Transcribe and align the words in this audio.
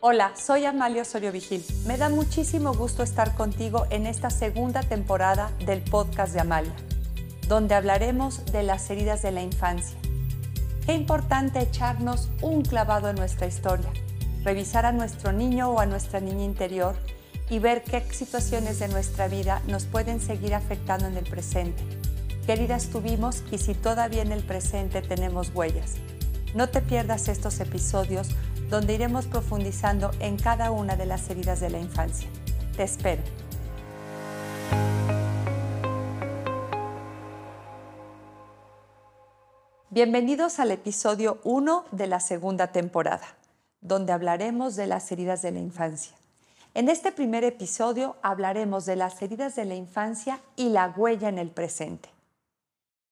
Hola, 0.00 0.30
soy 0.36 0.64
Amalia 0.64 1.02
Osorio 1.02 1.32
Vigil. 1.32 1.64
Me 1.84 1.96
da 1.96 2.08
muchísimo 2.08 2.72
gusto 2.72 3.02
estar 3.02 3.34
contigo 3.34 3.84
en 3.90 4.06
esta 4.06 4.30
segunda 4.30 4.84
temporada 4.84 5.50
del 5.66 5.82
podcast 5.82 6.32
de 6.32 6.38
Amalia, 6.38 6.76
donde 7.48 7.74
hablaremos 7.74 8.46
de 8.52 8.62
las 8.62 8.88
heridas 8.90 9.22
de 9.22 9.32
la 9.32 9.42
infancia. 9.42 9.98
Qué 10.86 10.92
importante 10.92 11.58
echarnos 11.58 12.30
un 12.42 12.62
clavado 12.62 13.10
en 13.10 13.16
nuestra 13.16 13.48
historia, 13.48 13.90
revisar 14.44 14.86
a 14.86 14.92
nuestro 14.92 15.32
niño 15.32 15.70
o 15.70 15.80
a 15.80 15.86
nuestra 15.86 16.20
niña 16.20 16.44
interior 16.44 16.94
y 17.50 17.58
ver 17.58 17.82
qué 17.82 18.00
situaciones 18.12 18.78
de 18.78 18.86
nuestra 18.86 19.26
vida 19.26 19.62
nos 19.66 19.86
pueden 19.86 20.20
seguir 20.20 20.54
afectando 20.54 21.08
en 21.08 21.16
el 21.16 21.28
presente, 21.28 21.82
qué 22.46 22.52
heridas 22.52 22.90
tuvimos 22.90 23.42
y 23.50 23.58
si 23.58 23.74
todavía 23.74 24.22
en 24.22 24.30
el 24.30 24.44
presente 24.44 25.02
tenemos 25.02 25.50
huellas. 25.52 25.96
No 26.54 26.68
te 26.68 26.82
pierdas 26.82 27.26
estos 27.26 27.58
episodios 27.58 28.28
donde 28.68 28.94
iremos 28.94 29.26
profundizando 29.26 30.10
en 30.20 30.36
cada 30.36 30.70
una 30.70 30.96
de 30.96 31.06
las 31.06 31.28
heridas 31.30 31.60
de 31.60 31.70
la 31.70 31.78
infancia. 31.78 32.28
Te 32.76 32.82
espero. 32.82 33.22
Bienvenidos 39.90 40.58
al 40.58 40.70
episodio 40.70 41.38
1 41.44 41.86
de 41.92 42.06
la 42.06 42.20
segunda 42.20 42.72
temporada, 42.72 43.26
donde 43.80 44.12
hablaremos 44.12 44.76
de 44.76 44.86
las 44.86 45.10
heridas 45.10 45.40
de 45.40 45.50
la 45.50 45.60
infancia. 45.60 46.14
En 46.74 46.90
este 46.90 47.10
primer 47.10 47.42
episodio 47.44 48.16
hablaremos 48.22 48.84
de 48.84 48.96
las 48.96 49.20
heridas 49.22 49.56
de 49.56 49.64
la 49.64 49.74
infancia 49.74 50.40
y 50.56 50.68
la 50.68 50.92
huella 50.94 51.30
en 51.30 51.38
el 51.38 51.50
presente. 51.50 52.10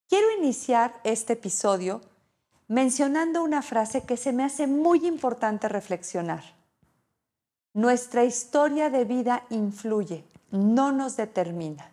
Quiero 0.09 0.27
iniciar 0.39 1.01
este 1.03 1.33
episodio 1.33 2.03
mencionando 2.69 3.43
una 3.43 3.63
frase 3.63 4.03
que 4.03 4.17
se 4.17 4.33
me 4.33 4.45
hace 4.45 4.67
muy 4.67 5.07
importante 5.07 5.69
reflexionar. 5.69 6.43
Nuestra 7.75 8.25
historia 8.25 8.91
de 8.91 9.05
vida 9.05 9.45
influye, 9.51 10.25
no 10.51 10.93
nos 10.93 11.17
determina. 11.17 11.91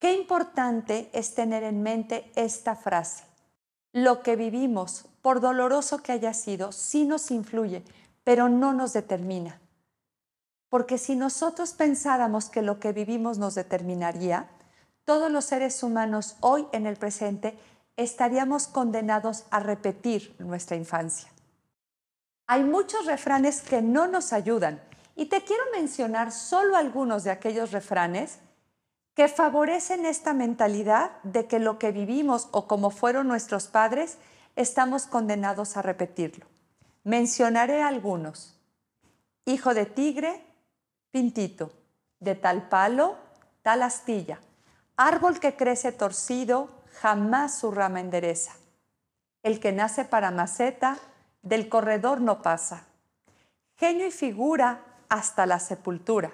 Qué 0.00 0.14
importante 0.14 1.10
es 1.12 1.34
tener 1.34 1.62
en 1.62 1.82
mente 1.82 2.30
esta 2.34 2.74
frase. 2.74 3.24
Lo 3.92 4.22
que 4.22 4.36
vivimos, 4.36 5.06
por 5.22 5.40
doloroso 5.40 5.98
que 5.98 6.12
haya 6.12 6.34
sido, 6.34 6.72
sí 6.72 7.04
nos 7.04 7.30
influye, 7.30 7.82
pero 8.24 8.48
no 8.48 8.72
nos 8.72 8.92
determina. 8.92 9.60
Porque 10.68 10.98
si 10.98 11.16
nosotros 11.16 11.72
pensáramos 11.72 12.48
que 12.48 12.62
lo 12.62 12.78
que 12.78 12.92
vivimos 12.92 13.38
nos 13.38 13.54
determinaría, 13.54 14.48
todos 15.04 15.30
los 15.30 15.44
seres 15.44 15.82
humanos 15.82 16.36
hoy 16.40 16.66
en 16.72 16.86
el 16.86 16.96
presente 16.96 17.58
estaríamos 18.02 18.66
condenados 18.66 19.44
a 19.50 19.60
repetir 19.60 20.34
nuestra 20.38 20.76
infancia. 20.76 21.30
Hay 22.46 22.64
muchos 22.64 23.04
refranes 23.04 23.60
que 23.60 23.82
no 23.82 24.06
nos 24.06 24.32
ayudan 24.32 24.82
y 25.16 25.26
te 25.26 25.44
quiero 25.44 25.62
mencionar 25.72 26.32
solo 26.32 26.76
algunos 26.76 27.24
de 27.24 27.30
aquellos 27.30 27.72
refranes 27.72 28.38
que 29.14 29.28
favorecen 29.28 30.06
esta 30.06 30.32
mentalidad 30.32 31.10
de 31.24 31.46
que 31.46 31.58
lo 31.58 31.78
que 31.78 31.92
vivimos 31.92 32.48
o 32.52 32.66
como 32.66 32.90
fueron 32.90 33.28
nuestros 33.28 33.66
padres, 33.66 34.16
estamos 34.56 35.06
condenados 35.06 35.76
a 35.76 35.82
repetirlo. 35.82 36.46
Mencionaré 37.04 37.82
algunos. 37.82 38.58
Hijo 39.44 39.74
de 39.74 39.84
tigre, 39.84 40.42
pintito. 41.10 41.70
De 42.18 42.34
tal 42.34 42.68
palo, 42.68 43.16
tal 43.62 43.82
astilla. 43.82 44.40
Árbol 44.96 45.38
que 45.38 45.54
crece 45.54 45.92
torcido, 45.92 46.79
jamás 46.92 47.58
su 47.58 47.70
rama 47.70 48.00
endereza. 48.00 48.52
El 49.42 49.60
que 49.60 49.72
nace 49.72 50.04
para 50.04 50.30
maceta, 50.30 50.98
del 51.42 51.68
corredor 51.68 52.20
no 52.20 52.42
pasa. 52.42 52.84
Genio 53.76 54.06
y 54.06 54.10
figura 54.10 54.82
hasta 55.08 55.46
la 55.46 55.58
sepultura. 55.58 56.32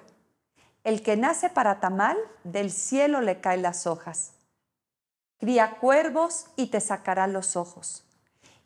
El 0.82 1.02
que 1.02 1.16
nace 1.16 1.48
para 1.48 1.80
tamal, 1.80 2.16
del 2.44 2.70
cielo 2.70 3.20
le 3.20 3.40
caen 3.40 3.62
las 3.62 3.86
hojas. 3.86 4.32
Cría 5.38 5.78
cuervos 5.78 6.46
y 6.56 6.66
te 6.66 6.80
sacará 6.80 7.26
los 7.26 7.56
ojos. 7.56 8.04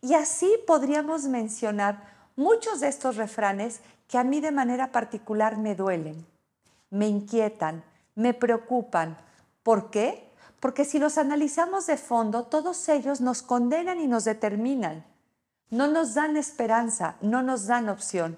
Y 0.00 0.14
así 0.14 0.50
podríamos 0.66 1.24
mencionar 1.24 2.02
muchos 2.36 2.80
de 2.80 2.88
estos 2.88 3.16
refranes 3.16 3.80
que 4.08 4.18
a 4.18 4.24
mí 4.24 4.40
de 4.40 4.50
manera 4.50 4.92
particular 4.92 5.58
me 5.58 5.74
duelen, 5.74 6.26
me 6.88 7.06
inquietan, 7.06 7.84
me 8.14 8.34
preocupan. 8.34 9.16
¿Por 9.62 9.90
qué? 9.90 10.29
Porque 10.60 10.84
si 10.84 10.98
los 10.98 11.16
analizamos 11.18 11.86
de 11.86 11.96
fondo, 11.96 12.44
todos 12.44 12.88
ellos 12.88 13.20
nos 13.20 13.42
condenan 13.42 13.98
y 13.98 14.06
nos 14.06 14.24
determinan. 14.24 15.04
No 15.70 15.88
nos 15.88 16.14
dan 16.14 16.36
esperanza, 16.36 17.16
no 17.22 17.42
nos 17.42 17.66
dan 17.66 17.88
opción. 17.88 18.36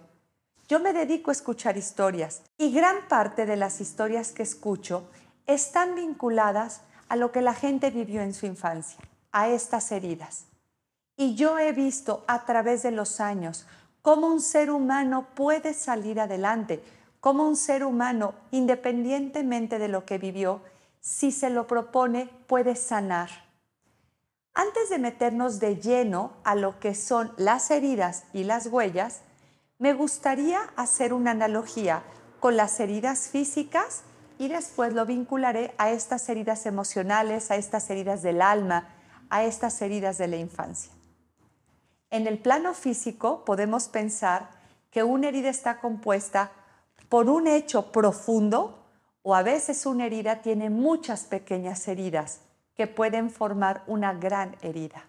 Yo 0.69 0.79
me 0.79 0.93
dedico 0.93 1.31
a 1.31 1.33
escuchar 1.33 1.77
historias 1.77 2.43
y 2.57 2.73
gran 2.73 3.09
parte 3.09 3.45
de 3.45 3.57
las 3.57 3.81
historias 3.81 4.33
que 4.33 4.45
escucho 4.45 5.05
están 5.47 5.97
vinculadas 5.97 6.83
a 7.09 7.17
lo 7.17 7.33
que 7.33 7.43
la 7.43 7.55
gente 7.55 7.91
vivió 7.91 8.23
en 8.23 8.33
su 8.33 8.47
infancia, 8.47 8.99
a 9.33 9.49
estas 9.49 9.91
heridas. 9.93 10.47
Y 11.17 11.35
yo 11.35 11.59
he 11.59 11.73
visto 11.73 12.25
a 12.27 12.45
través 12.47 12.83
de 12.83 12.93
los 12.93 13.21
años 13.21 13.67
cómo 14.01 14.29
un 14.29 14.41
ser 14.41 14.71
humano 14.71 15.27
puede 15.35 15.75
salir 15.75 16.21
adelante, 16.21 16.83
cómo 17.21 17.47
un 17.47 17.57
ser 17.57 17.85
humano, 17.85 18.35
independientemente 18.51 19.79
de 19.79 19.89
lo 19.89 20.05
que 20.05 20.19
vivió, 20.19 20.61
si 21.03 21.33
se 21.33 21.51
lo 21.51 21.67
propone, 21.67 22.31
puede 22.47 22.77
sanar. 22.77 23.29
Antes 24.55 24.89
de 24.89 24.99
meternos 24.99 25.59
de 25.59 25.77
lleno 25.77 26.35
a 26.45 26.55
lo 26.55 26.79
que 26.79 26.95
son 26.95 27.33
las 27.37 27.71
heridas 27.73 28.25
y 28.33 28.45
las 28.45 28.69
huellas, 28.69 29.23
me 29.79 29.95
gustaría 29.95 30.61
hacer 30.77 31.13
una 31.13 31.33
analogía 31.33 32.05
con 32.39 32.57
las 32.57 32.79
heridas 32.79 33.29
físicas 33.29 34.03
y 34.39 34.47
después 34.47 34.93
lo 34.93 35.05
vincularé 35.05 35.75
a 35.77 35.91
estas 35.91 36.29
heridas 36.29 36.67
emocionales, 36.67 37.51
a 37.51 37.57
estas 37.57 37.91
heridas 37.91 38.23
del 38.23 38.41
alma, 38.41 38.89
a 39.29 39.43
estas 39.43 39.83
heridas 39.83 40.19
de 40.19 40.29
la 40.29 40.37
infancia. 40.37 40.93
En 42.11 42.29
el 42.29 42.39
plano 42.39 42.75
físico 42.75 43.45
podemos 43.45 43.89
pensar 43.89 44.51
que 44.93 45.03
una 45.03 45.29
herida 45.29 45.49
está 45.49 45.81
compuesta 45.81 46.53
por 47.09 47.29
un 47.29 47.49
hecho 47.49 47.91
profundo 47.91 48.82
o 49.23 49.35
a 49.35 49.43
veces 49.43 49.87
una 49.87 50.07
herida 50.07 50.43
tiene 50.43 50.71
muchas 50.71 51.25
pequeñas 51.25 51.87
heridas 51.89 52.41
que 52.75 52.87
pueden 52.87 53.31
formar 53.31 53.83
una 53.87 54.13
gran 54.15 54.57
herida. 54.63 55.05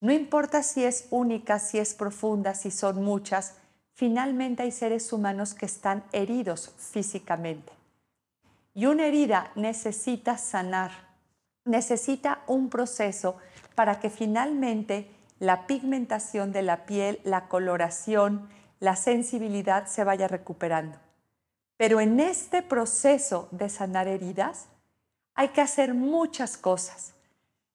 No 0.00 0.12
importa 0.12 0.62
si 0.62 0.84
es 0.84 1.06
única, 1.10 1.58
si 1.58 1.78
es 1.78 1.94
profunda, 1.94 2.54
si 2.54 2.70
son 2.70 3.02
muchas, 3.04 3.56
finalmente 3.92 4.62
hay 4.62 4.72
seres 4.72 5.12
humanos 5.12 5.54
que 5.54 5.66
están 5.66 6.02
heridos 6.12 6.74
físicamente. 6.76 7.72
Y 8.74 8.86
una 8.86 9.06
herida 9.06 9.52
necesita 9.54 10.38
sanar, 10.38 10.90
necesita 11.64 12.42
un 12.46 12.68
proceso 12.68 13.36
para 13.74 14.00
que 14.00 14.10
finalmente 14.10 15.10
la 15.38 15.66
pigmentación 15.66 16.52
de 16.52 16.62
la 16.62 16.86
piel, 16.86 17.20
la 17.24 17.48
coloración, 17.48 18.48
la 18.80 18.96
sensibilidad 18.96 19.86
se 19.86 20.04
vaya 20.04 20.26
recuperando. 20.26 20.98
Pero 21.82 21.98
en 21.98 22.20
este 22.20 22.62
proceso 22.62 23.48
de 23.50 23.68
sanar 23.68 24.06
heridas 24.06 24.68
hay 25.34 25.48
que 25.48 25.60
hacer 25.60 25.94
muchas 25.94 26.56
cosas, 26.56 27.12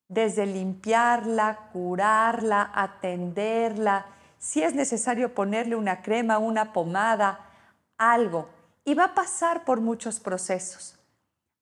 desde 0.07 0.45
limpiarla, 0.45 1.67
curarla, 1.73 2.71
atenderla, 2.73 4.05
si 4.39 4.63
es 4.63 4.73
necesario 4.73 5.35
ponerle 5.35 5.75
una 5.75 6.03
crema, 6.03 6.37
una 6.37 6.71
pomada, 6.71 7.49
algo. 7.97 8.47
Y 8.85 8.93
va 8.93 9.03
a 9.03 9.13
pasar 9.13 9.65
por 9.65 9.81
muchos 9.81 10.21
procesos. 10.21 10.97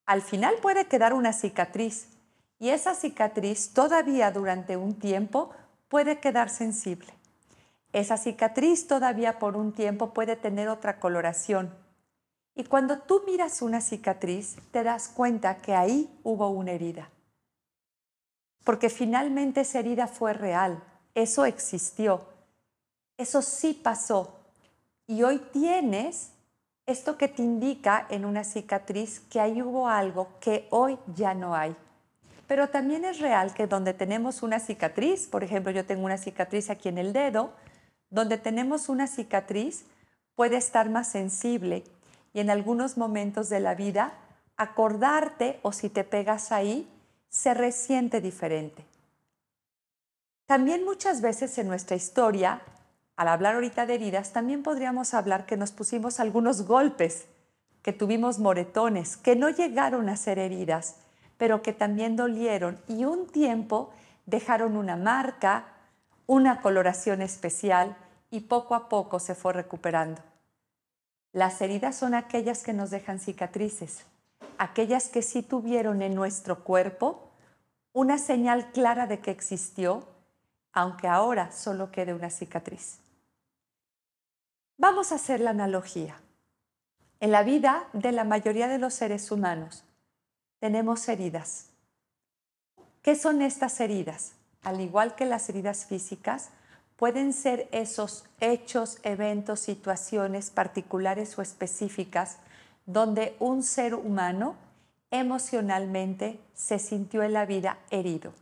Al 0.06 0.22
final 0.22 0.54
puede 0.62 0.86
quedar 0.86 1.16
una 1.16 1.34
cicatriz 1.34 2.10
y 2.60 2.70
esa 2.70 2.94
cicatriz 2.94 3.74
todavía 3.74 4.30
durante 4.30 4.78
un 4.78 5.00
tiempo 5.00 5.50
puede 5.88 6.20
quedar 6.20 6.52
sensible. 6.52 7.12
Esa 7.92 8.18
cicatriz 8.18 8.86
todavía 8.86 9.40
por 9.40 9.58
un 9.58 9.74
tiempo 9.74 10.14
puede 10.14 10.36
tener 10.36 10.70
otra 10.70 11.00
coloración 11.00 11.84
y 12.56 12.64
cuando 12.64 13.00
tú 13.00 13.22
miras 13.28 13.62
una 13.62 13.82
cicatriz, 13.82 14.56
te 14.72 14.84
das 14.84 15.10
cuenta 15.10 15.58
que 15.58 15.76
ahí 15.76 16.10
hubo 16.24 16.50
una 16.50 16.72
herida. 16.72 17.10
Porque 18.64 18.90
finalmente 18.90 19.62
esa 19.62 19.80
herida 19.80 20.08
fue 20.08 20.34
real, 20.34 20.82
eso 21.14 21.46
existió, 21.46 22.26
eso 23.18 23.42
sí 23.42 23.74
pasó. 23.74 24.40
Y 25.06 25.24
hoy 25.24 25.40
tienes 25.52 26.32
esto 26.86 27.18
que 27.18 27.28
te 27.28 27.42
indica 27.42 28.08
en 28.10 28.24
una 28.24 28.44
cicatriz 28.44 29.20
que 29.20 29.40
ahí 29.40 29.62
hubo 29.62 29.88
algo 29.90 30.30
que 30.40 30.68
hoy 30.72 30.98
ya 31.14 31.34
no 31.34 31.56
hay. 31.56 31.76
Pero 32.48 32.70
también 32.70 33.06
es 33.06 33.20
real 33.20 33.54
que 33.54 33.68
donde 33.68 33.94
tenemos 33.94 34.44
una 34.44 34.60
cicatriz, 34.60 35.28
por 35.28 35.44
ejemplo, 35.44 35.72
yo 35.72 35.86
tengo 35.86 36.06
una 36.06 36.18
cicatriz 36.18 36.70
aquí 36.70 36.90
en 36.90 37.00
el 37.00 37.12
dedo, 37.12 37.52
donde 38.10 38.38
tenemos 38.38 38.88
una 38.88 39.08
cicatriz 39.08 39.86
puede 40.36 40.58
estar 40.58 40.90
más 40.90 41.10
sensible 41.10 41.84
y 42.36 42.42
en 42.42 42.52
algunos 42.52 42.98
momentos 42.98 43.50
de 43.50 43.62
la 43.62 43.74
vida 43.74 44.14
acordarte 44.58 45.60
o 45.64 45.72
si 45.72 45.90
te 45.90 46.04
pegas 46.04 46.52
ahí, 46.52 46.88
se 47.30 47.56
resiente 47.56 48.22
diferente. 48.22 48.86
También 50.46 50.86
muchas 50.86 51.22
veces 51.22 51.58
en 51.58 51.68
nuestra 51.68 51.96
historia 51.96 52.62
al 53.16 53.30
hablar 53.30 53.56
ahorita 53.56 53.86
de 53.86 53.96
heridas, 53.96 54.34
también 54.34 54.64
podríamos 54.64 55.14
hablar 55.14 55.46
que 55.46 55.56
nos 55.56 55.72
pusimos 55.72 56.20
algunos 56.20 56.68
golpes, 56.68 57.26
que 57.82 57.94
tuvimos 57.94 58.40
moretones, 58.40 59.16
que 59.16 59.38
no 59.38 59.50
llegaron 59.50 60.10
a 60.10 60.18
ser 60.18 60.38
heridas, 60.38 60.98
pero 61.38 61.62
que 61.62 61.72
también 61.72 62.18
dolieron 62.18 62.78
y 62.90 63.06
un 63.06 63.28
tiempo 63.28 63.94
dejaron 64.26 64.76
una 64.76 64.98
marca, 64.98 65.68
una 66.28 66.62
coloración 66.62 67.22
especial 67.22 67.96
y 68.30 68.42
poco 68.42 68.76
a 68.76 68.90
poco 68.90 69.20
se 69.20 69.36
fue 69.36 69.54
recuperando. 69.54 70.22
Las 71.36 71.60
heridas 71.60 71.98
son 71.98 72.14
aquellas 72.14 72.64
que 72.64 72.72
nos 72.72 72.92
dejan 72.92 73.20
cicatrices, 73.20 74.06
aquellas 74.58 75.10
que 75.10 75.22
sí 75.22 75.44
tuvieron 75.44 76.02
en 76.02 76.16
nuestro 76.16 76.64
cuerpo 76.64 77.30
una 77.92 78.18
señal 78.18 78.72
clara 78.72 79.06
de 79.06 79.20
que 79.20 79.32
existió, 79.32 80.08
aunque 80.72 81.10
ahora 81.10 81.52
solo 81.52 81.92
quede 81.92 82.14
una 82.14 82.30
cicatriz. 82.30 83.00
Vamos 84.78 85.12
a 85.12 85.16
hacer 85.16 85.42
la 85.42 85.50
analogía. 85.50 86.22
En 87.20 87.32
la 87.32 87.44
vida 87.44 87.90
de 87.92 88.14
la 88.14 88.24
mayoría 88.24 88.70
de 88.70 88.78
los 88.78 88.94
seres 88.94 89.30
humanos 89.30 89.84
tenemos 90.62 91.06
heridas. 91.10 91.72
¿Qué 93.02 93.14
son 93.18 93.42
estas 93.42 93.82
heridas? 93.82 94.36
Al 94.64 94.80
igual 94.80 95.16
que 95.16 95.26
las 95.26 95.50
heridas 95.50 95.86
físicas, 95.86 96.52
pueden 96.96 97.34
ser 97.34 97.68
esos 97.72 98.26
hechos, 98.40 99.00
eventos, 99.04 99.60
situaciones 99.60 100.50
particulares 100.50 101.38
o 101.38 101.42
específicas 101.42 102.38
donde 102.86 103.36
un 103.40 103.64
ser 103.64 103.96
humano 103.96 104.56
emocionalmente 105.12 106.40
se 106.54 106.80
sintió 106.80 107.24
en 107.24 107.34
la 107.34 107.46
vida 107.46 107.80
herido. 107.90 108.34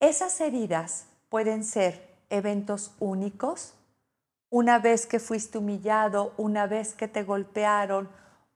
Esas 0.00 0.40
heridas 0.40 1.06
pueden 1.28 1.64
ser 1.64 2.08
eventos 2.30 2.92
únicos, 3.00 3.74
una 4.48 4.78
vez 4.78 5.06
que 5.06 5.20
fuiste 5.20 5.58
humillado, 5.58 6.32
una 6.36 6.66
vez 6.66 6.94
que 6.94 7.06
te 7.06 7.22
golpearon, 7.22 8.08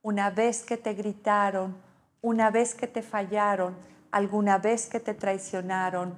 una 0.02 0.30
vez 0.30 0.64
que 0.64 0.76
te 0.76 0.94
gritaron, 0.94 1.76
una 2.22 2.50
vez 2.50 2.74
que 2.74 2.86
te 2.86 3.02
fallaron, 3.02 3.76
alguna 4.10 4.58
vez 4.58 4.88
que 4.88 5.00
te 5.00 5.14
traicionaron, 5.14 6.14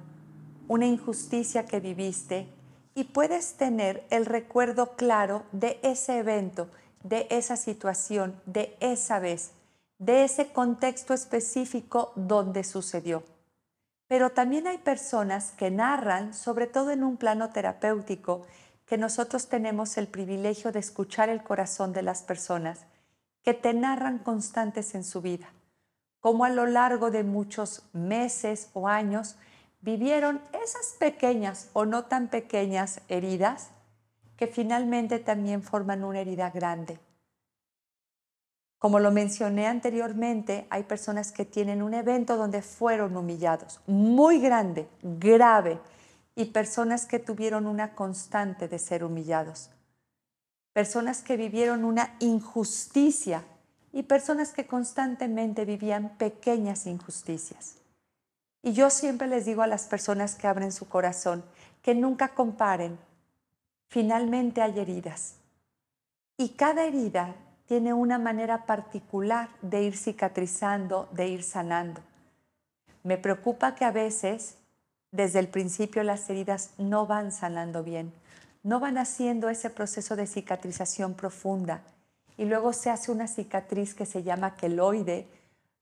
una 0.67 0.85
injusticia 0.85 1.65
que 1.65 1.79
viviste 1.79 2.47
y 2.95 3.05
puedes 3.05 3.53
tener 3.53 4.05
el 4.09 4.25
recuerdo 4.25 4.95
claro 4.95 5.43
de 5.51 5.79
ese 5.83 6.17
evento, 6.17 6.69
de 7.03 7.27
esa 7.29 7.55
situación, 7.55 8.41
de 8.45 8.75
esa 8.79 9.19
vez, 9.19 9.51
de 9.99 10.23
ese 10.23 10.47
contexto 10.51 11.13
específico 11.13 12.11
donde 12.15 12.63
sucedió. 12.63 13.23
Pero 14.07 14.31
también 14.31 14.67
hay 14.67 14.77
personas 14.77 15.51
que 15.51 15.69
narran, 15.69 16.33
sobre 16.33 16.67
todo 16.67 16.91
en 16.91 17.03
un 17.03 17.17
plano 17.17 17.49
terapéutico, 17.49 18.47
que 18.85 18.97
nosotros 18.97 19.47
tenemos 19.47 19.97
el 19.97 20.07
privilegio 20.07 20.71
de 20.71 20.79
escuchar 20.79 21.29
el 21.29 21.43
corazón 21.43 21.91
de 21.93 22.01
las 22.01 22.23
personas, 22.23 22.85
que 23.43 23.53
te 23.53 23.73
narran 23.73 24.19
constantes 24.19 24.95
en 24.95 25.03
su 25.03 25.21
vida, 25.21 25.49
como 26.19 26.45
a 26.45 26.49
lo 26.49 26.65
largo 26.65 27.11
de 27.11 27.23
muchos 27.23 27.83
meses 27.93 28.69
o 28.73 28.87
años 28.87 29.35
vivieron 29.87 30.41
esas 30.51 30.97
pequeñas 30.99 31.69
o 31.71 31.85
no 31.85 32.03
tan 32.07 32.27
pequeñas 32.27 32.99
heridas 33.07 33.69
que 34.35 34.45
finalmente 34.45 35.17
también 35.17 35.63
forman 35.63 36.03
una 36.03 36.19
herida 36.19 36.49
grande. 36.49 36.99
Como 38.79 38.99
lo 38.99 39.11
mencioné 39.11 39.65
anteriormente, 39.65 40.67
hay 40.71 40.83
personas 40.83 41.31
que 41.31 41.45
tienen 41.45 41.81
un 41.81 41.93
evento 41.93 42.35
donde 42.35 42.61
fueron 42.61 43.15
humillados, 43.15 43.79
muy 43.87 44.41
grande, 44.41 44.89
grave, 45.01 45.79
y 46.35 46.45
personas 46.51 47.05
que 47.05 47.19
tuvieron 47.19 47.65
una 47.65 47.95
constante 47.95 48.67
de 48.67 48.79
ser 48.79 49.05
humillados. 49.05 49.69
Personas 50.73 51.21
que 51.23 51.37
vivieron 51.37 51.85
una 51.85 52.17
injusticia 52.19 53.45
y 53.93 54.03
personas 54.03 54.51
que 54.51 54.67
constantemente 54.67 55.63
vivían 55.63 56.17
pequeñas 56.17 56.87
injusticias. 56.87 57.77
Y 58.67 58.73
yo 58.73 58.89
siempre 58.89 59.29
les 59.29 59.45
digo 59.45 59.61
a 59.61 59.67
las 59.67 59.85
personas 59.85 60.35
que 60.35 60.45
abren 60.45 60.73
su 60.73 60.89
corazón 60.89 61.41
que 61.81 61.95
nunca 61.95 62.33
comparen. 62.33 62.99
Finalmente 63.87 64.61
hay 64.61 64.77
heridas. 64.77 65.35
Y 66.35 66.49
cada 66.49 66.83
herida 66.83 67.33
tiene 67.65 67.93
una 67.93 68.19
manera 68.19 68.65
particular 68.65 69.47
de 69.61 69.83
ir 69.83 69.95
cicatrizando, 69.95 71.07
de 71.13 71.29
ir 71.29 71.43
sanando. 71.43 72.01
Me 73.03 73.17
preocupa 73.17 73.73
que 73.73 73.85
a 73.85 73.91
veces, 73.91 74.57
desde 75.13 75.39
el 75.39 75.47
principio, 75.47 76.03
las 76.03 76.29
heridas 76.29 76.71
no 76.77 77.07
van 77.07 77.31
sanando 77.31 77.85
bien, 77.85 78.11
no 78.63 78.81
van 78.81 78.97
haciendo 78.97 79.47
ese 79.47 79.69
proceso 79.69 80.17
de 80.17 80.27
cicatrización 80.27 81.13
profunda. 81.13 81.83
Y 82.35 82.43
luego 82.43 82.73
se 82.73 82.89
hace 82.89 83.13
una 83.13 83.29
cicatriz 83.29 83.93
que 83.93 84.05
se 84.05 84.23
llama 84.23 84.57
queloide, 84.57 85.25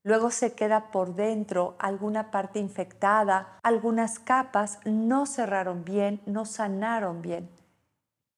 luego 0.06 0.30
se 0.30 0.52
queda 0.52 0.92
por 0.92 1.16
dentro 1.16 1.74
alguna 1.80 2.30
parte 2.30 2.60
infectada, 2.60 3.58
algunas 3.64 4.20
capas 4.20 4.78
no 4.84 5.26
cerraron 5.26 5.84
bien, 5.84 6.22
no 6.26 6.44
sanaron 6.44 7.22
bien. 7.22 7.50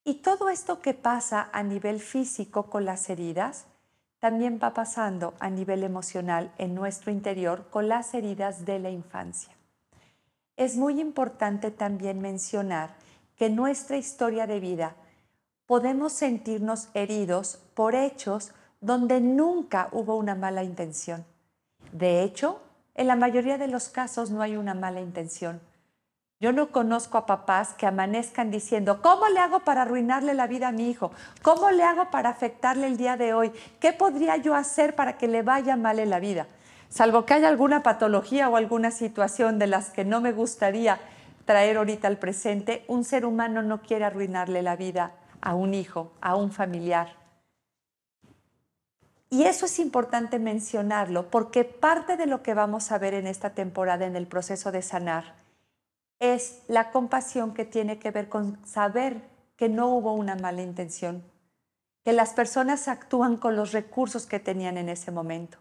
Y 0.03 0.23
todo 0.23 0.49
esto 0.49 0.81
que 0.81 0.95
pasa 0.95 1.51
a 1.53 1.63
nivel 1.63 2.01
físico 2.01 2.71
con 2.71 2.87
las 2.87 3.11
heridas, 3.11 3.67
también 4.19 4.59
va 4.63 4.73
pasando 4.73 5.35
a 5.41 5.51
nivel 5.51 5.85
emocional 5.85 6.55
en 6.57 6.75
nuestro 6.75 7.13
interior 7.13 7.67
con 7.69 7.87
las 7.87 8.15
heridas 8.15 8.65
de 8.65 8.79
la 8.79 8.89
infancia. 8.89 9.53
Es 10.57 10.79
muy 10.79 10.99
importante 10.99 11.71
también 11.71 12.23
mencionar 12.23 12.95
que 13.37 13.51
nuestra 13.51 13.99
historia 13.99 14.47
de 14.47 14.59
vida 14.59 14.97
podemos 15.67 16.15
sentirnos 16.15 16.89
heridos 16.95 17.59
por 17.75 17.95
hechos 17.95 18.53
donde 18.81 19.21
nunca 19.21 19.91
hubo 19.93 20.17
una 20.17 20.35
mala 20.35 20.65
intención. 20.65 21.27
De 21.93 22.23
hecho, 22.23 22.61
en 22.95 23.07
la 23.07 23.17
mayoría 23.17 23.59
de 23.59 23.69
los 23.69 23.89
casos 23.89 24.31
no 24.31 24.43
hay 24.43 24.57
una 24.57 24.75
mala 24.75 25.01
intención. 25.01 25.61
Yo 26.41 26.53
no 26.53 26.71
conozco 26.71 27.19
a 27.19 27.27
papás 27.27 27.75
que 27.75 27.87
amanezcan 27.87 28.53
diciendo, 28.53 29.03
¿cómo 29.03 29.29
le 29.29 29.41
hago 29.41 29.61
para 29.61 29.83
arruinarle 29.83 30.35
la 30.35 30.47
vida 30.47 30.69
a 30.69 30.73
mi 30.73 30.89
hijo? 30.89 31.11
¿Cómo 31.43 31.71
le 31.71 31.83
hago 31.83 32.11
para 32.11 32.29
afectarle 32.29 32.87
el 32.87 32.97
día 32.97 33.17
de 33.17 33.35
hoy? 33.35 33.53
¿Qué 33.81 33.93
podría 33.93 34.37
yo 34.37 34.55
hacer 34.55 34.95
para 34.95 35.19
que 35.19 35.27
le 35.27 35.43
vaya 35.43 35.77
mal 35.77 35.99
en 35.99 36.11
la 36.11 36.21
vida? 36.21 36.47
Salvo 36.91 37.27
que 37.27 37.35
haya 37.35 37.49
alguna 37.49 37.83
patología 37.83 38.49
o 38.49 38.57
alguna 38.57 38.93
situación 38.93 39.59
de 39.59 39.67
las 39.67 39.91
que 39.91 40.05
no 40.05 40.21
me 40.21 40.31
gustaría 40.33 41.01
traer 41.45 41.79
ahorita 41.79 42.07
al 42.07 42.19
presente, 42.19 42.85
un 42.89 43.05
ser 43.05 43.25
humano 43.25 43.63
no 43.63 43.83
quiere 43.83 44.05
arruinarle 44.05 44.63
la 44.63 44.77
vida 44.77 45.13
a 45.41 45.55
un 45.55 45.75
hijo, 45.75 46.13
a 46.21 46.37
un 46.37 46.53
familiar. 46.53 47.17
Y 49.31 49.45
eso 49.45 49.67
es 49.67 49.79
importante 49.79 50.39
mencionarlo 50.39 51.31
porque 51.31 51.65
parte 51.65 52.17
de 52.17 52.27
lo 52.27 52.43
que 52.43 52.55
vamos 52.55 52.91
a 52.93 52.99
ver 52.99 53.15
en 53.15 53.27
esta 53.27 53.51
temporada 53.51 54.07
en 54.07 54.17
el 54.17 54.27
proceso 54.27 54.73
de 54.73 54.83
sanar 54.83 55.35
es 56.19 56.63
la 56.67 56.91
compasión 56.91 57.55
que 57.55 57.65
tiene 57.65 57.99
que 57.99 58.11
ver 58.11 58.29
con 58.29 58.65
saber 58.67 59.23
que 59.57 59.69
no 59.69 59.89
hubo 59.89 60.15
una 60.15 60.35
mala 60.35 60.63
intención, 60.63 61.23
que 62.05 62.13
las 62.13 62.33
personas 62.33 62.89
actúan 62.89 63.37
con 63.37 63.55
los 63.55 63.73
recursos 63.73 64.27
que 64.27 64.41
tenían 64.41 64.79
en 64.79 64.89
ese 64.89 65.11
momento. 65.11 65.59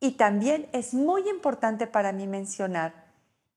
Y 0.00 0.12
también 0.12 0.68
es 0.72 0.94
muy 0.94 1.28
importante 1.28 1.86
para 1.86 2.12
mí 2.12 2.26
mencionar 2.26 3.10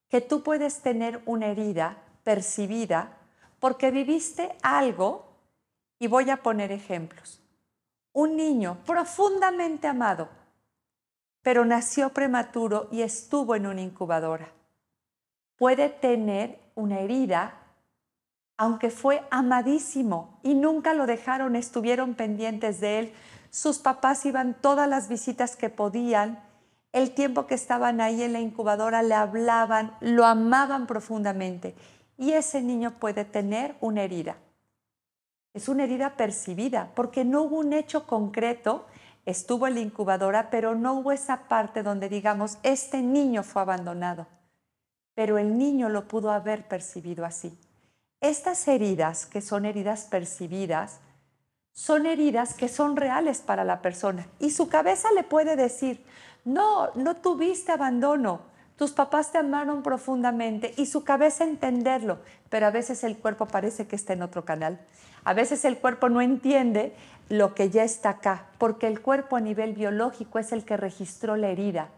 que 0.08 0.20
tú 0.20 0.42
puedes 0.42 0.82
tener 0.82 1.22
una 1.24 1.46
herida 1.46 1.96
percibida 2.22 3.16
porque 3.58 3.90
viviste 3.90 4.54
algo, 4.62 5.34
y 5.98 6.06
voy 6.06 6.28
a 6.30 6.42
poner 6.42 6.70
ejemplos. 6.70 7.40
Un 8.14 8.36
niño 8.36 8.78
profundamente 8.86 9.86
amado, 9.86 10.30
pero 11.42 11.66
nació 11.66 12.08
prematuro 12.08 12.88
y 12.90 13.02
estuvo 13.02 13.54
en 13.54 13.66
una 13.66 13.82
incubadora 13.82 14.50
puede 15.56 15.88
tener 15.88 16.58
una 16.74 17.00
herida, 17.00 17.54
aunque 18.56 18.90
fue 18.90 19.22
amadísimo 19.30 20.38
y 20.42 20.54
nunca 20.54 20.94
lo 20.94 21.06
dejaron, 21.06 21.56
estuvieron 21.56 22.14
pendientes 22.14 22.80
de 22.80 22.98
él. 22.98 23.12
Sus 23.50 23.78
papás 23.78 24.26
iban 24.26 24.54
todas 24.60 24.88
las 24.88 25.08
visitas 25.08 25.56
que 25.56 25.70
podían. 25.70 26.42
El 26.92 27.12
tiempo 27.12 27.46
que 27.46 27.54
estaban 27.54 28.00
ahí 28.00 28.22
en 28.22 28.32
la 28.32 28.40
incubadora 28.40 29.02
le 29.02 29.14
hablaban, 29.14 29.96
lo 30.00 30.24
amaban 30.24 30.86
profundamente. 30.86 31.74
Y 32.16 32.32
ese 32.32 32.62
niño 32.62 32.92
puede 33.00 33.24
tener 33.24 33.76
una 33.80 34.02
herida. 34.02 34.36
Es 35.54 35.68
una 35.68 35.84
herida 35.84 36.16
percibida 36.16 36.90
porque 36.94 37.24
no 37.24 37.42
hubo 37.42 37.58
un 37.58 37.72
hecho 37.72 38.06
concreto. 38.06 38.86
Estuvo 39.24 39.66
en 39.66 39.74
la 39.74 39.80
incubadora, 39.80 40.50
pero 40.50 40.74
no 40.74 40.94
hubo 40.94 41.12
esa 41.12 41.48
parte 41.48 41.82
donde 41.82 42.10
digamos, 42.10 42.58
este 42.62 43.00
niño 43.00 43.42
fue 43.42 43.62
abandonado 43.62 44.26
pero 45.14 45.38
el 45.38 45.56
niño 45.56 45.88
lo 45.88 46.06
pudo 46.08 46.30
haber 46.30 46.66
percibido 46.66 47.24
así. 47.24 47.56
Estas 48.20 48.66
heridas, 48.68 49.26
que 49.26 49.40
son 49.40 49.64
heridas 49.64 50.06
percibidas, 50.10 51.00
son 51.72 52.06
heridas 52.06 52.54
que 52.54 52.68
son 52.68 52.96
reales 52.96 53.40
para 53.40 53.64
la 53.64 53.82
persona 53.82 54.26
y 54.38 54.50
su 54.50 54.68
cabeza 54.68 55.08
le 55.12 55.24
puede 55.24 55.56
decir, 55.56 56.04
no, 56.44 56.92
no 56.94 57.16
tuviste 57.16 57.72
abandono, 57.72 58.52
Tus 58.76 58.90
papás 58.90 59.30
te 59.30 59.38
amaron 59.38 59.84
profundamente 59.84 60.74
y 60.76 60.86
su 60.86 61.04
cabeza 61.04 61.44
entenderlo, 61.44 62.18
pero 62.50 62.66
a 62.66 62.72
veces 62.72 63.04
el 63.04 63.16
cuerpo 63.16 63.46
parece 63.46 63.86
que 63.86 63.94
está 63.94 64.14
en 64.14 64.22
otro 64.22 64.44
canal. 64.44 64.80
A 65.24 65.32
veces 65.32 65.64
el 65.64 65.78
cuerpo 65.78 66.08
no 66.08 66.20
entiende 66.20 66.94
lo 67.30 67.54
que 67.54 67.70
ya 67.70 67.82
está 67.82 68.10
acá, 68.10 68.46
porque 68.58 68.86
el 68.86 69.00
cuerpo 69.00 69.36
a 69.36 69.40
nivel 69.40 69.72
biológico 69.72 70.38
es 70.38 70.52
el 70.52 70.64
que 70.64 70.76
registró 70.76 71.36
la 71.36 71.48
herida. 71.48 71.88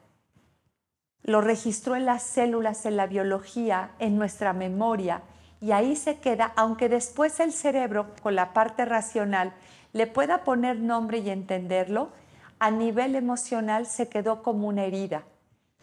Lo 1.22 1.40
registró 1.40 1.96
en 1.96 2.06
las 2.06 2.22
células, 2.22 2.86
en 2.86 2.96
la 2.96 3.08
biología, 3.08 3.90
en 3.98 4.16
nuestra 4.16 4.52
memoria, 4.52 5.22
y 5.60 5.72
ahí 5.72 5.96
se 5.96 6.18
queda, 6.18 6.52
aunque 6.54 6.88
después 6.88 7.40
el 7.40 7.52
cerebro, 7.52 8.06
con 8.22 8.36
la 8.36 8.52
parte 8.52 8.84
racional, 8.84 9.52
le 9.92 10.06
pueda 10.06 10.44
poner 10.44 10.78
nombre 10.78 11.18
y 11.18 11.30
entenderlo, 11.30 12.10
a 12.58 12.70
nivel 12.70 13.16
emocional 13.16 13.86
se 13.86 14.08
quedó 14.08 14.42
como 14.42 14.68
una 14.68 14.84
herida. 14.84 15.24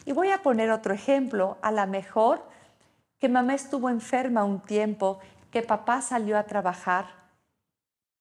Y 0.06 0.12
voy 0.12 0.30
a 0.30 0.42
poner 0.42 0.70
otro 0.70 0.94
ejemplo. 0.94 1.58
A 1.62 1.72
lo 1.72 1.86
mejor 1.86 2.42
que 3.18 3.28
mamá 3.28 3.54
estuvo 3.54 3.90
enferma 3.90 4.44
un 4.44 4.60
tiempo, 4.60 5.18
que 5.50 5.62
papá 5.62 6.00
salió 6.00 6.38
a 6.38 6.44
trabajar 6.44 7.23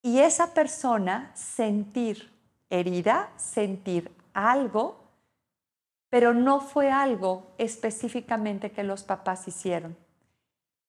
y 0.03 0.19
esa 0.19 0.53
persona 0.53 1.31
sentir 1.33 2.29
herida, 2.69 3.29
sentir 3.37 4.11
algo, 4.33 5.01
pero 6.09 6.33
no 6.33 6.59
fue 6.59 6.91
algo 6.91 7.53
específicamente 7.57 8.71
que 8.71 8.83
los 8.83 9.03
papás 9.03 9.47
hicieron. 9.47 9.95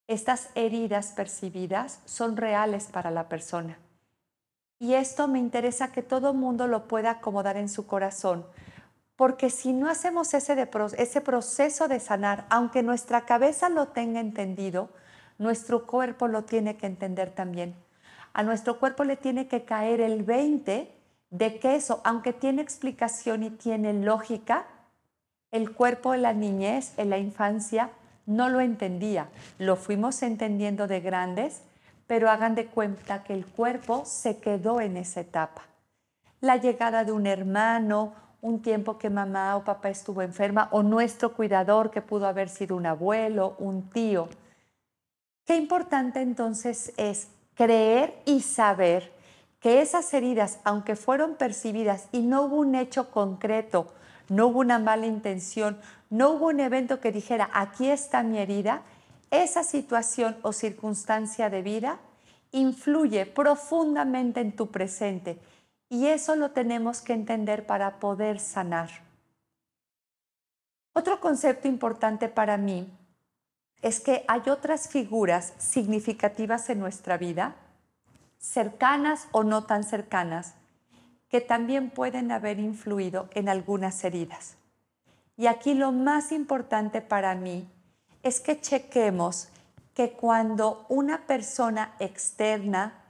Estas 0.08 0.50
heridas 0.56 1.12
percibidas 1.12 2.00
son 2.04 2.36
reales 2.36 2.88
para 2.88 3.10
la 3.12 3.28
persona. 3.28 3.78
Y 4.80 4.94
esto 4.94 5.28
me 5.28 5.38
interesa 5.38 5.92
que 5.92 6.02
todo 6.02 6.34
mundo 6.34 6.66
lo 6.66 6.88
pueda 6.88 7.12
acomodar 7.12 7.56
en 7.56 7.68
su 7.68 7.86
corazón, 7.86 8.44
porque 9.14 9.48
si 9.48 9.72
no 9.72 9.88
hacemos 9.88 10.34
ese, 10.34 10.68
ese 10.98 11.20
proceso 11.20 11.86
de 11.86 12.00
sanar, 12.00 12.46
aunque 12.50 12.82
nuestra 12.82 13.24
cabeza 13.24 13.68
lo 13.68 13.88
tenga 13.88 14.18
entendido, 14.18 14.90
nuestro 15.38 15.86
cuerpo 15.86 16.26
lo 16.26 16.42
tiene 16.42 16.76
que 16.76 16.86
entender 16.86 17.30
también. 17.30 17.83
A 18.34 18.42
nuestro 18.42 18.78
cuerpo 18.80 19.04
le 19.04 19.16
tiene 19.16 19.46
que 19.46 19.64
caer 19.64 20.00
el 20.00 20.24
20 20.24 20.90
de 21.30 21.58
que 21.58 21.76
eso, 21.76 22.00
aunque 22.04 22.32
tiene 22.32 22.62
explicación 22.62 23.44
y 23.44 23.50
tiene 23.50 23.92
lógica, 23.92 24.66
el 25.52 25.72
cuerpo 25.72 26.14
en 26.14 26.22
la 26.22 26.32
niñez, 26.32 26.92
en 26.98 27.10
la 27.10 27.18
infancia, 27.18 27.90
no 28.26 28.48
lo 28.48 28.60
entendía. 28.60 29.28
Lo 29.58 29.76
fuimos 29.76 30.20
entendiendo 30.22 30.88
de 30.88 31.00
grandes, 31.00 31.62
pero 32.08 32.28
hagan 32.28 32.56
de 32.56 32.66
cuenta 32.66 33.22
que 33.22 33.34
el 33.34 33.46
cuerpo 33.46 34.04
se 34.04 34.38
quedó 34.38 34.80
en 34.80 34.96
esa 34.96 35.20
etapa. 35.20 35.62
La 36.40 36.56
llegada 36.56 37.04
de 37.04 37.12
un 37.12 37.26
hermano, 37.26 38.14
un 38.40 38.62
tiempo 38.62 38.98
que 38.98 39.10
mamá 39.10 39.56
o 39.56 39.64
papá 39.64 39.90
estuvo 39.90 40.22
enferma 40.22 40.68
o 40.72 40.82
nuestro 40.82 41.34
cuidador 41.34 41.90
que 41.90 42.02
pudo 42.02 42.26
haber 42.26 42.48
sido 42.48 42.76
un 42.76 42.86
abuelo, 42.86 43.54
un 43.58 43.88
tío. 43.90 44.28
Qué 45.46 45.56
importante 45.56 46.20
entonces 46.20 46.92
es 46.96 47.28
creer 47.54 48.14
y 48.24 48.40
saber 48.40 49.12
que 49.60 49.80
esas 49.80 50.12
heridas, 50.12 50.58
aunque 50.64 50.96
fueron 50.96 51.36
percibidas 51.36 52.08
y 52.12 52.20
no 52.20 52.42
hubo 52.42 52.56
un 52.56 52.74
hecho 52.74 53.10
concreto, 53.10 53.92
no 54.28 54.48
hubo 54.48 54.60
una 54.60 54.78
mala 54.78 55.06
intención, 55.06 55.78
no 56.10 56.30
hubo 56.30 56.48
un 56.48 56.60
evento 56.60 57.00
que 57.00 57.12
dijera, 57.12 57.50
aquí 57.52 57.90
está 57.90 58.22
mi 58.22 58.38
herida, 58.38 58.82
esa 59.30 59.64
situación 59.64 60.36
o 60.42 60.52
circunstancia 60.52 61.50
de 61.50 61.62
vida 61.62 61.98
influye 62.52 63.26
profundamente 63.26 64.40
en 64.40 64.54
tu 64.54 64.70
presente 64.70 65.38
y 65.88 66.06
eso 66.06 66.36
lo 66.36 66.50
tenemos 66.50 67.00
que 67.00 67.12
entender 67.12 67.66
para 67.66 67.98
poder 67.98 68.40
sanar. 68.40 68.90
Otro 70.92 71.20
concepto 71.20 71.66
importante 71.68 72.28
para 72.28 72.56
mí 72.56 72.88
es 73.84 74.00
que 74.00 74.24
hay 74.28 74.48
otras 74.48 74.88
figuras 74.88 75.52
significativas 75.58 76.70
en 76.70 76.80
nuestra 76.80 77.18
vida, 77.18 77.54
cercanas 78.38 79.28
o 79.30 79.44
no 79.44 79.64
tan 79.64 79.84
cercanas, 79.84 80.54
que 81.28 81.42
también 81.42 81.90
pueden 81.90 82.32
haber 82.32 82.58
influido 82.60 83.28
en 83.34 83.50
algunas 83.50 84.02
heridas. 84.02 84.56
Y 85.36 85.48
aquí 85.48 85.74
lo 85.74 85.92
más 85.92 86.32
importante 86.32 87.02
para 87.02 87.34
mí 87.34 87.68
es 88.22 88.40
que 88.40 88.58
chequemos 88.58 89.48
que 89.92 90.12
cuando 90.12 90.86
una 90.88 91.26
persona 91.26 91.94
externa 91.98 93.04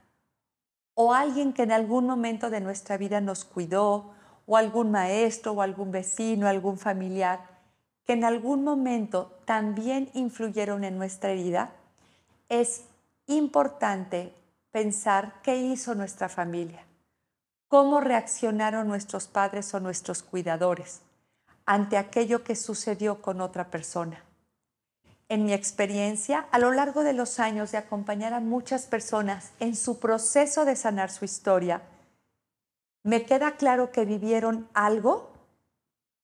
o 0.95 1.15
alguien 1.15 1.53
que 1.53 1.63
en 1.63 1.71
algún 1.71 2.05
momento 2.05 2.51
de 2.51 2.61
nuestra 2.61 2.97
vida 2.97 3.21
nos 3.21 3.45
cuidó, 3.45 4.13
o 4.45 4.57
algún 4.57 4.91
maestro, 4.91 5.53
o 5.53 5.63
algún 5.63 5.93
vecino, 5.93 6.49
algún 6.49 6.79
familiar, 6.79 7.54
que 8.05 8.13
en 8.13 8.25
algún 8.25 8.65
momento 8.65 9.33
también 9.45 10.11
influyeron 10.15 10.85
en 10.85 10.99
nuestra 10.99 11.31
herida, 11.31 11.71
es 12.49 12.85
importante 13.27 14.35
pensar 14.71 15.41
qué 15.43 15.57
hizo 15.57 15.95
nuestra 15.95 16.29
familia, 16.29 16.85
cómo 17.69 18.01
reaccionaron 18.01 18.89
nuestros 18.89 19.27
padres 19.27 19.73
o 19.75 19.81
nuestros 19.81 20.23
cuidadores 20.23 21.01
ante 21.67 21.97
aquello 21.97 22.45
que 22.45 22.57
sucedió 22.57 23.23
con 23.23 23.41
otra 23.41 23.69
persona. 23.71 24.23
En 25.29 25.47
mi 25.47 25.55
experiencia, 25.55 26.47
a 26.51 26.59
lo 26.59 26.73
largo 26.73 27.03
de 27.03 27.15
los 27.15 27.41
años 27.41 27.73
de 27.73 27.79
acompañar 27.79 28.35
a 28.35 28.41
muchas 28.41 28.85
personas 28.87 29.53
en 29.59 29.75
su 29.75 29.99
proceso 29.99 30.67
de 30.67 30.77
sanar 30.77 31.11
su 31.11 31.25
historia, 31.25 31.81
me 33.03 33.25
queda 33.25 33.53
claro 33.53 33.91
que 33.91 34.05
vivieron 34.05 34.69
algo, 34.75 35.31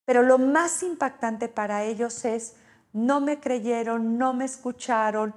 pero 0.05 0.23
lo 0.23 0.39
más 0.39 0.83
impactante 0.83 1.49
para 1.49 1.85
ellos 1.85 2.25
es 2.25 2.55
no 2.93 3.21
me 3.21 3.41
creyeron, 3.41 4.19
no 4.19 4.33
me 4.35 4.45
escucharon, 4.45 5.35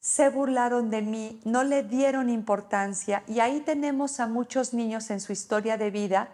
se 0.00 0.30
burlaron 0.30 0.90
de 0.90 1.02
mí, 1.02 1.40
no 1.44 1.64
le 1.64 1.82
dieron 1.82 2.30
importancia 2.30 3.22
y 3.26 3.40
ahí 3.40 3.60
tenemos 3.60 4.20
a 4.20 4.26
muchos 4.26 4.74
niños 4.74 5.10
en 5.10 5.20
su 5.20 5.32
historia 5.32 5.76
de 5.76 5.90
vida 5.90 6.28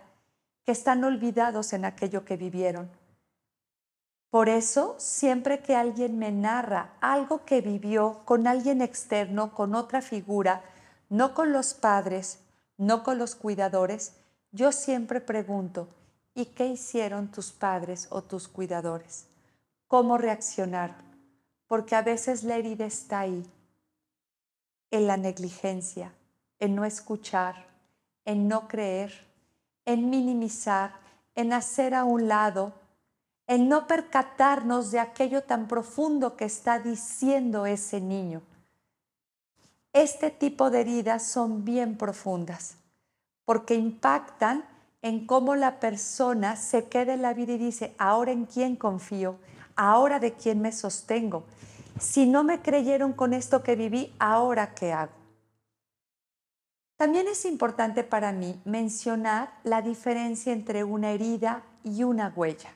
que 0.65 0.73
están 0.73 1.05
olvidados 1.05 1.73
en 1.73 1.85
aquello 1.85 2.25
que 2.25 2.37
vivieron. 2.37 2.91
Por 4.31 4.49
eso, 4.49 4.97
siempre 4.99 5.61
que 5.61 5.77
alguien 5.77 6.19
me 6.19 6.33
narra 6.33 6.95
algo 7.01 7.45
que 7.45 7.61
vivió 7.61 8.23
con 8.25 8.49
alguien 8.49 8.83
externo, 8.83 9.55
con 9.55 9.75
otra 9.75 10.03
figura, 10.03 10.63
no 11.09 11.35
con 11.35 11.53
los 11.53 11.75
padres, 11.75 12.41
no 12.77 13.05
con 13.05 13.19
los 13.19 13.37
cuidadores, 13.37 14.15
yo 14.51 14.73
siempre 14.73 15.21
pregunto, 15.21 15.89
¿y 16.35 16.47
qué 16.47 16.67
hicieron 16.67 17.29
tus 17.31 17.53
padres 17.53 18.09
o 18.11 18.23
tus 18.23 18.49
cuidadores? 18.49 19.27
¿Cómo 19.87 20.19
reaccionaron? 20.19 20.97
Porque 21.67 21.97
a 21.97 22.03
veces 22.03 22.45
la 22.45 22.57
herida 22.57 22.87
está 22.87 23.21
ahí, 23.21 23.45
en 24.91 25.07
la 25.07 25.17
negligencia, 25.17 26.13
en 26.59 26.75
no 26.75 26.85
escuchar, 26.85 27.67
en 28.25 28.49
no 28.49 28.69
creer, 28.69 29.27
en 29.85 30.11
minimizar, 30.11 30.93
en 31.35 31.53
hacer 31.53 31.95
a 31.95 32.05
un 32.05 32.29
lado 32.29 32.73
en 33.47 33.69
no 33.69 33.87
percatarnos 33.87 34.91
de 34.91 35.01
aquello 35.01 35.43
tan 35.43 35.69
profundo 35.69 36.37
que 36.37 36.47
está 36.47 36.79
diciendo 36.79 37.67
ese 37.67 38.01
niño. 38.01 38.43
Este 39.93 40.31
tipo 40.31 40.71
de 40.71 40.81
heridas 40.81 41.27
son 41.27 41.65
bien 41.65 41.97
profundas 41.97 42.77
porque 43.45 43.75
impactan 43.75 44.65
en 45.05 45.27
cómo 45.27 45.55
la 45.55 45.81
persona 45.81 46.57
se 46.57 46.87
queda 46.87 47.13
en 47.13 47.21
la 47.21 47.35
vida 47.35 47.53
y 47.53 47.59
dice, 47.59 47.95
ahora 47.99 48.33
en 48.33 48.47
quién 48.47 48.75
confío, 48.75 49.37
ahora 49.77 50.19
de 50.19 50.33
quién 50.33 50.63
me 50.63 50.73
sostengo. 50.73 51.45
Si 52.01 52.25
no 52.25 52.43
me 52.43 52.63
creyeron 52.63 53.13
con 53.13 53.35
esto 53.35 53.63
que 53.63 53.77
viví, 53.77 54.15
ahora 54.19 54.75
qué 54.75 54.95
hago. 54.95 55.13
También 56.97 57.29
es 57.29 57.45
importante 57.45 58.03
para 58.03 58.33
mí 58.33 58.59
mencionar 58.65 59.53
la 59.63 59.83
diferencia 59.83 60.55
entre 60.55 60.85
una 60.85 61.11
herida 61.11 61.65
y 61.83 62.03
una 62.03 62.33
huella. 62.35 62.73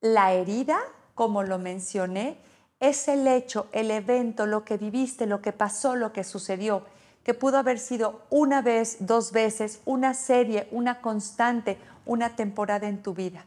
La 0.00 0.32
herida, 0.32 0.78
como 1.16 1.42
lo 1.42 1.58
mencioné, 1.58 2.38
es 2.78 3.08
el 3.08 3.26
hecho, 3.26 3.66
el 3.72 3.90
evento, 3.90 4.46
lo 4.46 4.64
que 4.64 4.76
viviste, 4.76 5.26
lo 5.26 5.42
que 5.42 5.52
pasó, 5.52 5.96
lo 5.96 6.12
que 6.12 6.22
sucedió, 6.22 6.84
que 7.26 7.34
pudo 7.34 7.58
haber 7.58 7.80
sido 7.80 8.22
una 8.30 8.62
vez, 8.62 8.98
dos 9.00 9.32
veces, 9.32 9.80
una 9.84 10.14
serie, 10.14 10.68
una 10.70 11.00
constante, 11.00 11.76
una 12.04 12.36
temporada 12.36 12.86
en 12.86 13.02
tu 13.02 13.14
vida. 13.14 13.46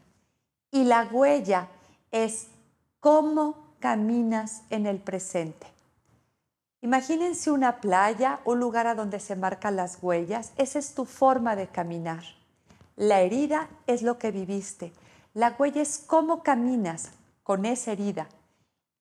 Y 0.70 0.84
la 0.84 1.08
huella 1.10 1.70
es 2.12 2.48
cómo 3.00 3.56
caminas 3.80 4.64
en 4.70 4.86
el 4.86 4.98
presente. 4.98 5.66
Imagínense 6.82 7.52
una 7.52 7.80
playa, 7.80 8.42
un 8.44 8.60
lugar 8.60 8.86
a 8.86 8.96
donde 8.96 9.22
se 9.22 9.38
marcan 9.38 9.78
las 9.78 10.00
huellas. 10.02 10.52
Esa 10.58 10.78
es 10.78 10.94
tu 10.94 11.06
forma 11.06 11.56
de 11.56 11.68
caminar. 11.68 12.26
La 12.98 13.22
herida 13.22 13.70
es 13.88 14.02
lo 14.02 14.18
que 14.20 14.32
viviste. 14.32 14.92
La 15.34 15.56
huella 15.58 15.82
es 15.82 16.00
cómo 16.00 16.44
caminas 16.44 17.12
con 17.44 17.66
esa 17.66 17.94
herida. 17.94 18.28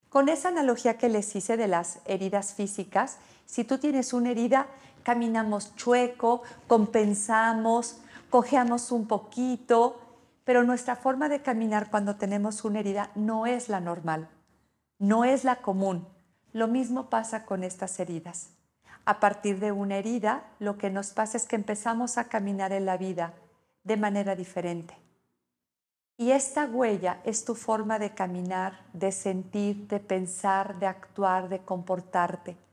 Con 0.09 0.29
esa 0.29 0.51
analogía 0.51 0.99
que 0.99 1.09
les 1.09 1.35
hice 1.35 1.57
de 1.57 1.67
las 1.67 1.99
heridas 2.05 2.55
físicas, 2.55 3.19
si 3.49 3.65
tú 3.65 3.79
tienes 3.79 4.13
una 4.13 4.31
herida, 4.31 4.67
caminamos 5.03 5.75
chueco, 5.75 6.43
compensamos, 6.67 7.99
cojeamos 8.29 8.93
un 8.93 9.09
poquito, 9.09 9.99
pero 10.45 10.65
nuestra 10.65 10.97
forma 10.97 11.31
de 11.31 11.41
caminar 11.41 11.91
cuando 11.91 12.17
tenemos 12.17 12.63
una 12.65 12.81
herida 12.81 13.11
no 13.15 13.47
es 13.47 13.71
la 13.71 13.81
normal, 13.81 14.29
no 14.99 15.25
es 15.25 15.45
la 15.45 15.57
común. 15.57 16.07
Lo 16.53 16.69
mismo 16.69 17.09
pasa 17.09 17.47
con 17.47 17.65
estas 17.65 17.99
heridas. 17.99 18.51
A 19.07 19.19
partir 19.19 19.61
de 19.61 19.73
una 19.73 19.97
herida, 19.97 20.45
lo 20.59 20.77
que 20.77 20.91
nos 20.91 21.13
pasa 21.13 21.39
es 21.39 21.47
que 21.47 21.57
empezamos 21.57 22.19
a 22.19 22.25
caminar 22.25 22.73
en 22.73 22.85
la 22.85 22.99
vida 22.99 23.33
de 23.83 23.97
manera 23.97 24.37
diferente. 24.37 24.95
Y 26.19 26.33
esta 26.33 26.67
huella 26.67 27.21
es 27.25 27.47
tu 27.47 27.55
forma 27.55 27.99
de 27.99 28.11
caminar, 28.11 28.81
de 28.93 29.11
sentir, 29.11 29.89
de 29.89 30.01
pensar, 30.01 30.79
de 30.79 30.87
actuar, 30.87 31.49
de 31.49 31.61
comportarte. 31.61 32.68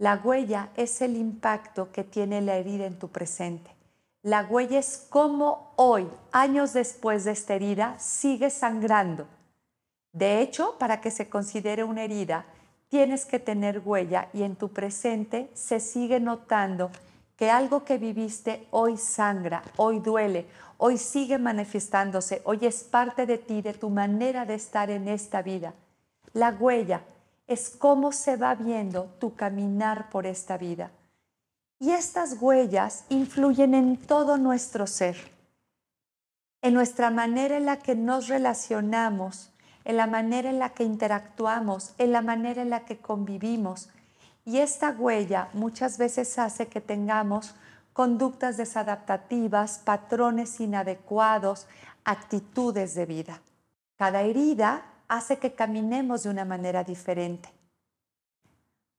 La 0.00 0.16
huella 0.16 0.70
es 0.76 1.02
el 1.02 1.14
impacto 1.14 1.92
que 1.92 2.04
tiene 2.04 2.40
la 2.40 2.56
herida 2.56 2.86
en 2.86 2.98
tu 2.98 3.08
presente. 3.08 3.70
La 4.22 4.46
huella 4.48 4.78
es 4.78 5.06
cómo 5.10 5.74
hoy, 5.76 6.08
años 6.32 6.72
después 6.72 7.24
de 7.24 7.32
esta 7.32 7.54
herida, 7.54 7.98
sigue 7.98 8.48
sangrando. 8.48 9.26
De 10.14 10.40
hecho, 10.40 10.76
para 10.78 11.02
que 11.02 11.10
se 11.10 11.28
considere 11.28 11.84
una 11.84 12.02
herida, 12.02 12.46
tienes 12.88 13.26
que 13.26 13.38
tener 13.38 13.82
huella 13.84 14.30
y 14.32 14.42
en 14.42 14.56
tu 14.56 14.70
presente 14.70 15.50
se 15.52 15.80
sigue 15.80 16.18
notando 16.18 16.90
que 17.36 17.50
algo 17.50 17.84
que 17.84 17.98
viviste 17.98 18.66
hoy 18.70 18.96
sangra, 18.96 19.62
hoy 19.76 19.98
duele, 19.98 20.46
hoy 20.78 20.96
sigue 20.96 21.36
manifestándose, 21.36 22.40
hoy 22.44 22.60
es 22.62 22.84
parte 22.84 23.26
de 23.26 23.36
ti, 23.36 23.60
de 23.60 23.74
tu 23.74 23.90
manera 23.90 24.46
de 24.46 24.54
estar 24.54 24.88
en 24.88 25.08
esta 25.08 25.42
vida. 25.42 25.74
La 26.32 26.56
huella 26.58 27.02
es 27.50 27.68
cómo 27.68 28.12
se 28.12 28.36
va 28.36 28.54
viendo 28.54 29.06
tu 29.18 29.34
caminar 29.34 30.08
por 30.08 30.24
esta 30.24 30.56
vida. 30.56 30.92
Y 31.80 31.90
estas 31.90 32.36
huellas 32.40 33.06
influyen 33.08 33.74
en 33.74 33.96
todo 33.96 34.36
nuestro 34.38 34.86
ser, 34.86 35.16
en 36.62 36.74
nuestra 36.74 37.10
manera 37.10 37.56
en 37.56 37.66
la 37.66 37.80
que 37.80 37.96
nos 37.96 38.28
relacionamos, 38.28 39.50
en 39.84 39.96
la 39.96 40.06
manera 40.06 40.48
en 40.48 40.60
la 40.60 40.74
que 40.74 40.84
interactuamos, 40.84 41.92
en 41.98 42.12
la 42.12 42.22
manera 42.22 42.62
en 42.62 42.70
la 42.70 42.84
que 42.84 42.98
convivimos. 42.98 43.88
Y 44.44 44.58
esta 44.58 44.90
huella 44.90 45.48
muchas 45.52 45.98
veces 45.98 46.38
hace 46.38 46.68
que 46.68 46.80
tengamos 46.80 47.56
conductas 47.92 48.58
desadaptativas, 48.58 49.80
patrones 49.80 50.60
inadecuados, 50.60 51.66
actitudes 52.04 52.94
de 52.94 53.06
vida. 53.06 53.42
Cada 53.96 54.22
herida 54.22 54.84
hace 55.10 55.40
que 55.40 55.54
caminemos 55.54 56.22
de 56.22 56.30
una 56.30 56.44
manera 56.44 56.84
diferente. 56.84 57.50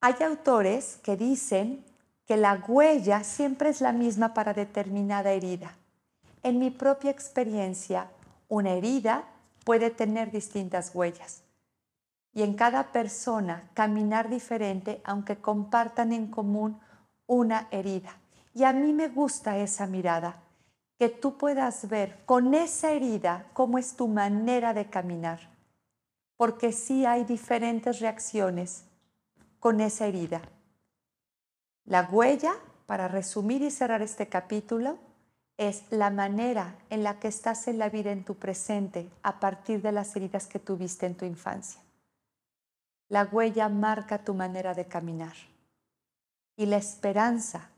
Hay 0.01 0.15
autores 0.21 0.99
que 1.01 1.15
dicen 1.15 1.85
que 2.25 2.35
la 2.35 2.61
huella 2.67 3.23
siempre 3.23 3.69
es 3.69 3.79
la 3.79 3.93
misma 3.93 4.33
para 4.33 4.53
determinada 4.53 5.31
herida. 5.31 5.77
En 6.43 6.59
mi 6.59 6.69
propia 6.69 7.11
experiencia, 7.11 8.11
una 8.49 8.71
herida 8.71 9.23
puede 9.63 9.89
tener 9.89 10.31
distintas 10.31 10.93
huellas. 10.93 11.43
Y 12.33 12.43
en 12.43 12.55
cada 12.55 12.91
persona 12.91 13.69
caminar 13.73 14.29
diferente 14.29 15.01
aunque 15.05 15.37
compartan 15.37 16.11
en 16.11 16.27
común 16.27 16.77
una 17.25 17.69
herida. 17.71 18.17
Y 18.53 18.65
a 18.65 18.73
mí 18.73 18.91
me 18.91 19.07
gusta 19.07 19.57
esa 19.59 19.87
mirada, 19.87 20.43
que 20.99 21.07
tú 21.07 21.37
puedas 21.37 21.87
ver 21.87 22.19
con 22.25 22.53
esa 22.53 22.91
herida 22.91 23.45
cómo 23.53 23.77
es 23.77 23.95
tu 23.95 24.09
manera 24.09 24.73
de 24.73 24.89
caminar 24.89 25.51
porque 26.41 26.71
sí 26.71 27.05
hay 27.05 27.23
diferentes 27.23 27.99
reacciones 27.99 28.85
con 29.59 29.79
esa 29.79 30.07
herida. 30.07 30.41
La 31.85 32.09
huella, 32.11 32.53
para 32.87 33.07
resumir 33.07 33.61
y 33.61 33.69
cerrar 33.69 34.01
este 34.01 34.27
capítulo, 34.27 34.97
es 35.57 35.83
la 35.91 36.09
manera 36.09 36.79
en 36.89 37.03
la 37.03 37.19
que 37.19 37.27
estás 37.27 37.67
en 37.67 37.77
la 37.77 37.89
vida 37.89 38.11
en 38.11 38.25
tu 38.25 38.37
presente 38.37 39.07
a 39.21 39.39
partir 39.39 39.83
de 39.83 39.91
las 39.91 40.15
heridas 40.15 40.47
que 40.47 40.57
tuviste 40.57 41.05
en 41.05 41.13
tu 41.13 41.25
infancia. 41.25 41.79
La 43.07 43.25
huella 43.25 43.69
marca 43.69 44.23
tu 44.23 44.33
manera 44.33 44.73
de 44.73 44.85
caminar. 44.85 45.35
Y 46.57 46.65
la 46.65 46.77
esperanza 46.77 47.69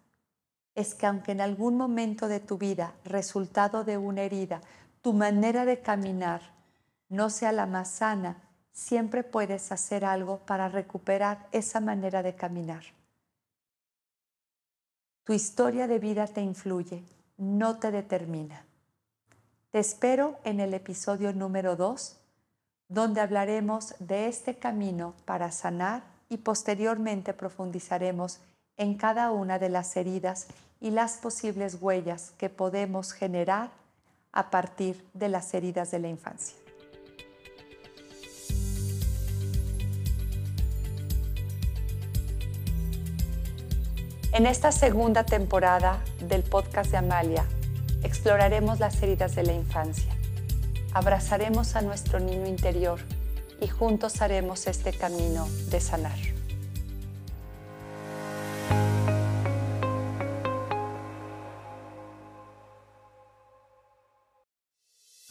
es 0.73 0.95
que 0.95 1.05
aunque 1.05 1.33
en 1.33 1.41
algún 1.41 1.75
momento 1.75 2.29
de 2.29 2.39
tu 2.39 2.57
vida, 2.57 2.93
resultado 3.03 3.83
de 3.83 3.97
una 3.97 4.21
herida, 4.21 4.61
tu 5.01 5.11
manera 5.11 5.65
de 5.65 5.81
caminar 5.81 6.39
no 7.09 7.29
sea 7.29 7.51
la 7.51 7.65
más 7.65 7.89
sana, 7.89 8.37
siempre 8.73 9.23
puedes 9.23 9.71
hacer 9.71 10.03
algo 10.03 10.39
para 10.39 10.67
recuperar 10.67 11.47
esa 11.51 11.79
manera 11.79 12.23
de 12.23 12.35
caminar. 12.35 12.83
Tu 15.23 15.33
historia 15.33 15.87
de 15.87 15.99
vida 15.99 16.27
te 16.27 16.41
influye, 16.41 17.03
no 17.37 17.77
te 17.77 17.91
determina. 17.91 18.65
Te 19.71 19.79
espero 19.79 20.37
en 20.43 20.59
el 20.59 20.73
episodio 20.73 21.31
número 21.33 21.75
2, 21.75 22.17
donde 22.89 23.21
hablaremos 23.21 23.95
de 23.99 24.27
este 24.27 24.55
camino 24.55 25.13
para 25.25 25.51
sanar 25.51 26.03
y 26.29 26.37
posteriormente 26.37 27.33
profundizaremos 27.33 28.39
en 28.75 28.95
cada 28.95 29.31
una 29.31 29.59
de 29.59 29.69
las 29.69 29.95
heridas 29.95 30.47
y 30.81 30.91
las 30.91 31.17
posibles 31.17 31.77
huellas 31.79 32.33
que 32.37 32.49
podemos 32.49 33.13
generar 33.13 33.71
a 34.31 34.49
partir 34.49 35.03
de 35.13 35.29
las 35.29 35.53
heridas 35.53 35.91
de 35.91 35.99
la 35.99 36.09
infancia. 36.09 36.62
En 44.33 44.47
esta 44.47 44.71
segunda 44.71 45.23
temporada 45.25 46.03
del 46.27 46.41
podcast 46.41 46.89
de 46.89 46.97
Amalia, 46.97 47.45
exploraremos 48.01 48.79
las 48.79 48.99
heridas 49.03 49.35
de 49.35 49.43
la 49.43 49.53
infancia. 49.53 50.11
Abrazaremos 50.91 51.75
a 51.75 51.83
nuestro 51.83 52.19
niño 52.19 52.47
interior 52.47 52.99
y 53.61 53.67
juntos 53.67 54.23
haremos 54.23 54.65
este 54.65 54.91
camino 54.91 55.47
de 55.69 55.79
sanar. 55.79 56.17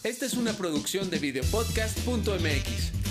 Esta 0.04 0.26
es 0.26 0.34
una 0.34 0.52
producción 0.52 1.10
de 1.10 1.18
videopodcast.mx. 1.18 3.01